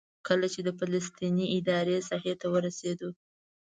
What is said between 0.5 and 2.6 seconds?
چې د فلسطیني ادارې ساحې ته